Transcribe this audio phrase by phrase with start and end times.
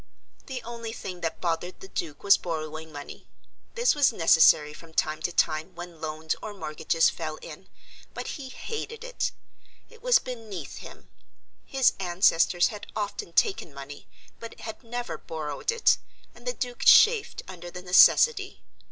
[0.47, 3.27] The only thing that bothered the Duke was borrowing money.
[3.75, 7.67] This was necessary from time to time when loans or mortgages fell in,
[8.15, 9.31] but he hated it.
[9.91, 11.09] It was beneath him.
[11.67, 14.07] His ancestors had often taken money,
[14.39, 15.99] but had never borrowed it,
[16.33, 18.63] and the Duke chafed under the necessity.